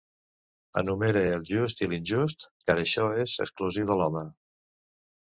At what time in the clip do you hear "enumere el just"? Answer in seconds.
0.81-1.85